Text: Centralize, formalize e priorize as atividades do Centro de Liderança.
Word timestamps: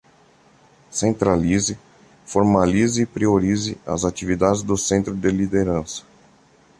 Centralize, 0.89 1.77
formalize 2.25 3.03
e 3.03 3.05
priorize 3.05 3.77
as 3.85 4.03
atividades 4.03 4.63
do 4.63 4.75
Centro 4.75 5.15
de 5.15 5.29
Liderança. 5.29 6.01